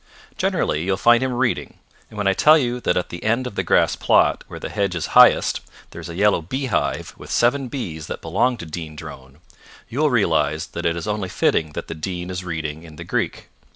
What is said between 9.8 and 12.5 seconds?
you will realize that it is only fitting that the Dean is